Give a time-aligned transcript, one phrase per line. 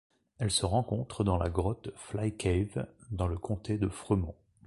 [0.39, 4.33] Elle se rencontre dans la grotte Fly Cave dans le comté de Fremont.